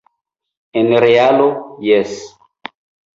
En 0.81 0.87
realo, 1.03 1.49
jes. 1.89 2.11